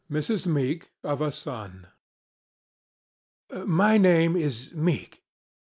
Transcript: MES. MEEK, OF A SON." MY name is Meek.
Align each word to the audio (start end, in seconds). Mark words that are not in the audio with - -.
MES. 0.09 0.47
MEEK, 0.47 0.89
OF 1.03 1.21
A 1.21 1.31
SON." 1.31 1.85
MY 3.67 3.99
name 3.99 4.35
is 4.35 4.73
Meek. 4.73 5.21